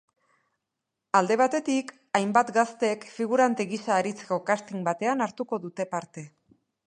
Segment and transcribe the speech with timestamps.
[1.19, 6.27] Alde batetik, hainbat gaztek figurante gisa aritzeko casting batean hartuko dute parte.